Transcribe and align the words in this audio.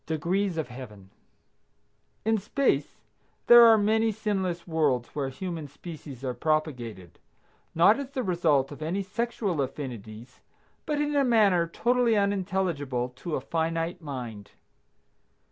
DEGREES 0.07 0.57
OF 0.57 0.67
HEAVEN. 0.69 1.11
In 2.25 2.39
space 2.39 2.95
there 3.45 3.67
are 3.67 3.77
many 3.77 4.11
sinless 4.11 4.67
worlds 4.67 5.09
where 5.09 5.29
human 5.29 5.67
species 5.67 6.23
are 6.23 6.33
propagated, 6.33 7.19
not 7.75 7.99
as 7.99 8.09
the 8.09 8.23
result 8.23 8.71
of 8.71 8.81
any 8.81 9.03
sexual 9.03 9.61
affinities, 9.61 10.39
but 10.87 10.99
in 10.99 11.15
a 11.15 11.23
manner 11.23 11.67
totally 11.67 12.17
unintelligible 12.17 13.09
to 13.09 13.35
a 13.35 13.41
finite 13.41 14.01
mind. 14.01 14.53